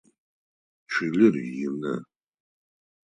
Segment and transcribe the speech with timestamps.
[0.91, 1.35] Чылэр
[1.67, 1.93] ины.